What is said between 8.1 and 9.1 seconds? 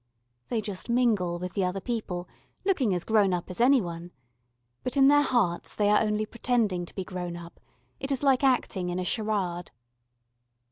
is like acting in a